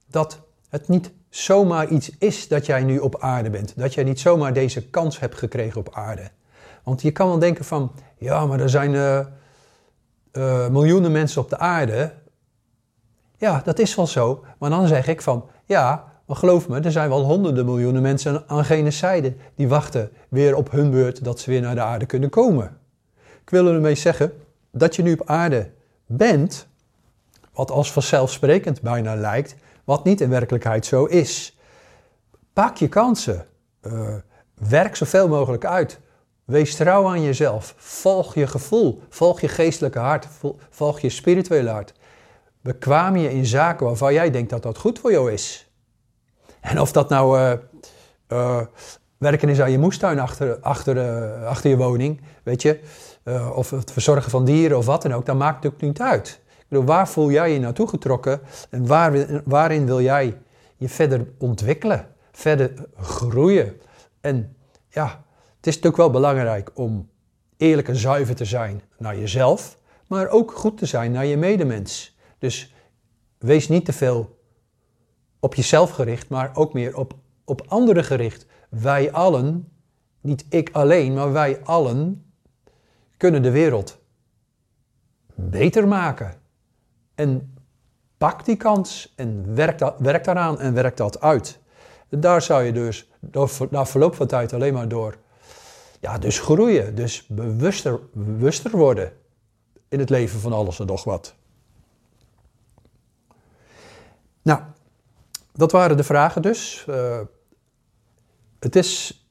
dat 0.06 0.40
het 0.68 0.88
niet 0.88 1.12
zomaar 1.36 1.88
iets 1.88 2.10
is 2.18 2.48
dat 2.48 2.66
jij 2.66 2.82
nu 2.82 2.98
op 2.98 3.20
aarde 3.20 3.50
bent. 3.50 3.72
Dat 3.76 3.94
jij 3.94 4.04
niet 4.04 4.20
zomaar 4.20 4.52
deze 4.52 4.88
kans 4.88 5.20
hebt 5.20 5.34
gekregen 5.34 5.80
op 5.80 5.94
aarde. 5.94 6.30
Want 6.82 7.02
je 7.02 7.10
kan 7.10 7.28
wel 7.28 7.38
denken 7.38 7.64
van, 7.64 7.92
ja, 8.18 8.46
maar 8.46 8.60
er 8.60 8.70
zijn 8.70 8.92
uh, 8.92 9.20
uh, 10.32 10.68
miljoenen 10.68 11.12
mensen 11.12 11.40
op 11.40 11.50
de 11.50 11.58
aarde. 11.58 12.12
Ja, 13.36 13.60
dat 13.64 13.78
is 13.78 13.94
wel 13.94 14.06
zo. 14.06 14.44
Maar 14.58 14.70
dan 14.70 14.86
zeg 14.86 15.06
ik 15.06 15.22
van, 15.22 15.48
ja, 15.64 16.04
maar 16.26 16.36
geloof 16.36 16.68
me, 16.68 16.80
er 16.80 16.92
zijn 16.92 17.08
wel 17.08 17.22
honderden 17.22 17.64
miljoenen 17.64 18.02
mensen 18.02 18.44
aan 18.46 18.64
gene 18.64 18.90
zijde 18.90 19.34
die 19.54 19.68
wachten 19.68 20.10
weer 20.28 20.56
op 20.56 20.70
hun 20.70 20.90
beurt 20.90 21.24
dat 21.24 21.40
ze 21.40 21.50
weer 21.50 21.60
naar 21.60 21.74
de 21.74 21.82
aarde 21.82 22.06
kunnen 22.06 22.30
komen. 22.30 22.78
Ik 23.42 23.50
wil 23.50 23.66
ermee 23.66 23.94
zeggen 23.94 24.32
dat 24.70 24.96
je 24.96 25.02
nu 25.02 25.12
op 25.12 25.28
aarde 25.28 25.70
bent, 26.06 26.66
wat 27.52 27.70
als 27.70 27.92
vanzelfsprekend 27.92 28.80
bijna 28.80 29.14
lijkt, 29.14 29.56
wat 29.84 30.04
niet 30.04 30.20
in 30.20 30.30
werkelijkheid 30.30 30.86
zo 30.86 31.04
is. 31.04 31.58
Pak 32.52 32.76
je 32.76 32.88
kansen. 32.88 33.46
Uh, 33.82 34.14
werk 34.68 34.96
zoveel 34.96 35.28
mogelijk 35.28 35.64
uit. 35.64 36.00
Wees 36.44 36.76
trouw 36.76 37.08
aan 37.08 37.22
jezelf. 37.22 37.74
Volg 37.76 38.34
je 38.34 38.46
gevoel. 38.46 39.02
Volg 39.08 39.40
je 39.40 39.48
geestelijke 39.48 39.98
hart. 39.98 40.28
Volg 40.70 41.00
je 41.00 41.08
spirituele 41.08 41.70
hart. 41.70 41.94
Bekwaam 42.60 43.16
je 43.16 43.32
in 43.32 43.46
zaken 43.46 43.86
waarvan 43.86 44.12
jij 44.12 44.30
denkt 44.30 44.50
dat 44.50 44.62
dat 44.62 44.78
goed 44.78 44.98
voor 44.98 45.10
jou 45.12 45.32
is. 45.32 45.70
En 46.60 46.80
of 46.80 46.92
dat 46.92 47.08
nou 47.08 47.38
uh, 47.38 47.52
uh, 48.28 48.60
werken 49.18 49.48
is 49.48 49.60
aan 49.60 49.70
je 49.70 49.78
moestuin 49.78 50.18
achter, 50.18 50.58
achter, 50.60 51.34
achter 51.44 51.70
je 51.70 51.76
woning, 51.76 52.20
weet 52.42 52.62
je, 52.62 52.80
of 53.54 53.70
het 53.70 53.92
verzorgen 53.92 54.30
van 54.30 54.44
dieren 54.44 54.78
of 54.78 54.86
wat 54.86 55.02
dan 55.02 55.14
ook, 55.14 55.26
dat 55.26 55.36
maakt 55.36 55.54
natuurlijk 55.54 55.82
niet 55.82 56.00
uit 56.00 56.42
waar 56.68 57.08
voel 57.08 57.30
jij 57.30 57.52
je 57.52 57.58
naartoe 57.58 57.88
getrokken 57.88 58.40
en 58.70 58.86
waar, 58.86 59.42
waarin 59.44 59.86
wil 59.86 60.00
jij 60.00 60.38
je 60.76 60.88
verder 60.88 61.26
ontwikkelen, 61.38 62.06
verder 62.32 62.88
groeien? 62.96 63.80
En 64.20 64.56
ja, 64.88 65.24
het 65.56 65.66
is 65.66 65.74
natuurlijk 65.74 65.96
wel 65.96 66.10
belangrijk 66.10 66.70
om 66.74 67.08
eerlijk 67.56 67.88
en 67.88 67.96
zuiver 67.96 68.34
te 68.34 68.44
zijn 68.44 68.82
naar 68.98 69.18
jezelf, 69.18 69.78
maar 70.08 70.28
ook 70.28 70.52
goed 70.52 70.78
te 70.78 70.86
zijn 70.86 71.12
naar 71.12 71.26
je 71.26 71.36
medemens. 71.36 72.16
Dus 72.38 72.74
wees 73.38 73.68
niet 73.68 73.84
te 73.84 73.92
veel 73.92 74.38
op 75.40 75.54
jezelf 75.54 75.90
gericht, 75.90 76.28
maar 76.28 76.50
ook 76.54 76.72
meer 76.72 76.96
op, 76.96 77.14
op 77.44 77.62
anderen 77.66 78.04
gericht. 78.04 78.46
Wij 78.68 79.12
allen, 79.12 79.68
niet 80.20 80.44
ik 80.48 80.70
alleen, 80.72 81.14
maar 81.14 81.32
wij 81.32 81.60
allen 81.64 82.32
kunnen 83.16 83.42
de 83.42 83.50
wereld 83.50 83.98
beter 85.34 85.88
maken. 85.88 86.42
En 87.14 87.54
pak 88.18 88.44
die 88.44 88.56
kans 88.56 89.12
en 89.16 89.54
werk, 89.54 89.78
dat, 89.78 89.94
werk 89.98 90.24
daaraan 90.24 90.60
en 90.60 90.74
werk 90.74 90.96
dat 90.96 91.20
uit. 91.20 91.58
Daar 92.08 92.42
zou 92.42 92.62
je 92.62 92.72
dus 92.72 93.10
na 93.70 93.86
verloop 93.86 94.14
van 94.14 94.26
tijd 94.26 94.52
alleen 94.52 94.74
maar 94.74 94.88
door 94.88 95.16
ja, 96.04 96.18
dus 96.18 96.38
groeien, 96.38 96.94
dus 96.94 97.26
bewuster, 97.26 98.00
bewuster 98.12 98.70
worden 98.70 99.12
in 99.88 99.98
het 99.98 100.10
leven 100.10 100.40
van 100.40 100.52
alles 100.52 100.80
en 100.80 100.86
nog 100.86 101.04
wat. 101.04 101.34
Nou, 104.42 104.60
dat 105.52 105.72
waren 105.72 105.96
de 105.96 106.04
vragen 106.04 106.42
dus. 106.42 106.86
Uh, 106.88 107.20
het, 108.58 108.76
is, 108.76 109.24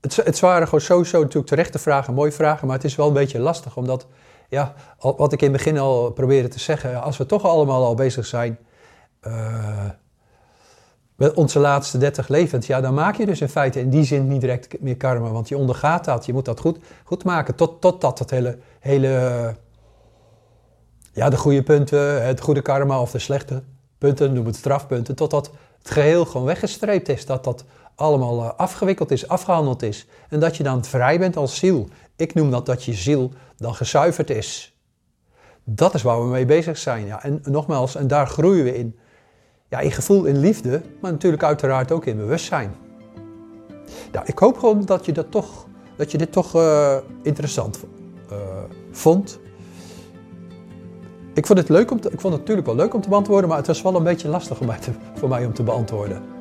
het, 0.00 0.16
het 0.16 0.40
waren 0.40 0.64
gewoon 0.64 0.80
sowieso 0.80 1.20
natuurlijk 1.20 1.46
terechte 1.46 1.78
vragen, 1.78 2.14
mooie 2.14 2.32
vragen, 2.32 2.66
maar 2.66 2.76
het 2.76 2.84
is 2.84 2.96
wel 2.96 3.06
een 3.06 3.12
beetje 3.12 3.38
lastig 3.38 3.76
omdat 3.76 4.06
ja, 4.52 4.74
wat 4.98 5.32
ik 5.32 5.42
in 5.42 5.52
het 5.52 5.56
begin 5.56 5.78
al 5.78 6.10
probeerde 6.10 6.48
te 6.48 6.58
zeggen, 6.58 7.02
als 7.02 7.16
we 7.16 7.26
toch 7.26 7.44
allemaal 7.44 7.84
al 7.84 7.94
bezig 7.94 8.26
zijn 8.26 8.58
uh, 9.26 9.88
met 11.16 11.34
onze 11.34 11.58
laatste 11.58 11.98
30 11.98 12.28
levens, 12.28 12.66
ja, 12.66 12.80
dan 12.80 12.94
maak 12.94 13.16
je 13.16 13.26
dus 13.26 13.40
in 13.40 13.48
feite 13.48 13.80
in 13.80 13.90
die 13.90 14.04
zin 14.04 14.28
niet 14.28 14.40
direct 14.40 14.80
meer 14.80 14.96
karma, 14.96 15.30
want 15.30 15.48
je 15.48 15.56
ondergaat 15.56 16.04
dat. 16.04 16.26
Je 16.26 16.32
moet 16.32 16.44
dat 16.44 16.60
goed, 16.60 16.78
goed 17.04 17.24
maken 17.24 17.54
tot, 17.54 17.80
totdat 17.80 18.18
het 18.18 18.30
hele, 18.30 18.58
hele, 18.80 19.54
ja, 21.12 21.28
de 21.28 21.36
goede 21.36 21.62
punten, 21.62 22.26
het 22.26 22.40
goede 22.40 22.62
karma 22.62 23.00
of 23.00 23.10
de 23.10 23.18
slechte 23.18 23.62
punten, 23.98 24.32
noem 24.32 24.46
het 24.46 24.56
strafpunten, 24.56 25.14
totdat 25.14 25.50
het 25.78 25.90
geheel 25.90 26.24
gewoon 26.24 26.46
weggestreept 26.46 27.08
is, 27.08 27.26
dat 27.26 27.44
dat 27.44 27.64
allemaal 27.94 28.42
eh, 28.42 28.50
afgewikkeld 28.56 29.10
is, 29.10 29.28
afgehandeld 29.28 29.82
is. 29.82 30.06
En 30.28 30.40
dat 30.40 30.56
je 30.56 30.62
dan 30.62 30.84
vrij 30.84 31.18
bent 31.18 31.36
als 31.36 31.56
ziel. 31.56 31.88
Ik 32.22 32.34
noem 32.34 32.50
dat 32.50 32.66
dat 32.66 32.84
je 32.84 32.92
ziel 32.92 33.32
dan 33.56 33.74
gezuiverd 33.74 34.30
is. 34.30 34.76
Dat 35.64 35.94
is 35.94 36.02
waar 36.02 36.22
we 36.22 36.28
mee 36.28 36.44
bezig 36.44 36.78
zijn. 36.78 37.06
Ja. 37.06 37.22
En 37.22 37.40
nogmaals, 37.44 37.94
en 37.94 38.06
daar 38.06 38.26
groeien 38.26 38.64
we 38.64 38.76
in. 38.76 38.98
Ja, 39.68 39.80
in 39.80 39.92
gevoel, 39.92 40.24
in 40.24 40.38
liefde, 40.38 40.82
maar 41.00 41.12
natuurlijk 41.12 41.42
uiteraard 41.42 41.92
ook 41.92 42.06
in 42.06 42.16
bewustzijn. 42.16 42.74
Ja, 44.12 44.26
ik 44.26 44.38
hoop 44.38 44.58
gewoon 44.58 44.84
dat 44.84 45.06
je, 45.06 45.12
dat 45.12 45.30
toch, 45.30 45.66
dat 45.96 46.10
je 46.10 46.18
dit 46.18 46.32
toch 46.32 46.56
uh, 46.56 46.96
interessant 47.22 47.80
uh, 48.32 48.38
vond. 48.90 49.38
Ik 51.34 51.46
vond, 51.46 51.58
het 51.58 51.68
leuk 51.68 51.90
om 51.90 52.00
te, 52.00 52.10
ik 52.10 52.20
vond 52.20 52.34
natuurlijk 52.36 52.66
wel 52.66 52.76
leuk 52.76 52.94
om 52.94 53.00
te 53.00 53.08
beantwoorden, 53.08 53.48
maar 53.48 53.58
het 53.58 53.66
was 53.66 53.82
wel 53.82 53.96
een 53.96 54.02
beetje 54.02 54.28
lastig 54.28 54.58
voor 55.14 55.28
mij 55.28 55.46
om 55.46 55.54
te 55.54 55.62
beantwoorden. 55.62 56.31